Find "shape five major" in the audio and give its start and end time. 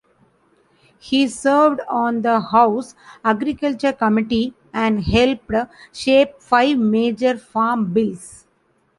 5.93-7.37